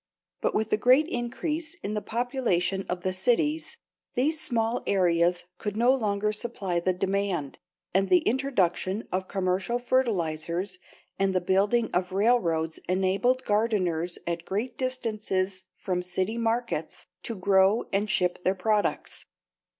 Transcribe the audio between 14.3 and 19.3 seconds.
great distances from city markets to grow and ship their products.